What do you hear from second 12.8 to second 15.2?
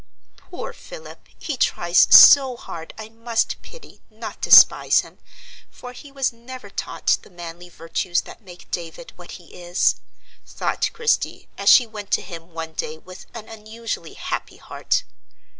with an unusually happy heart.